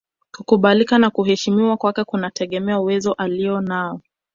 Kukubalika 0.37 0.97
na 0.99 1.09
kuheshimiwa 1.09 1.77
kwake 1.77 2.03
kunategemea 2.03 2.79
uwezo 2.79 3.13
alionao 3.13 4.01